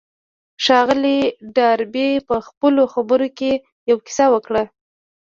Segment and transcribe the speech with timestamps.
[0.63, 1.19] ښاغلي
[1.55, 3.51] ډاربي په خپلو خبرو کې
[3.89, 4.63] يوه کيسه وکړه.